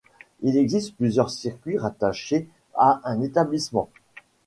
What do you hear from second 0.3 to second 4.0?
Il existe plusieurs circuits rattachés à un établissement.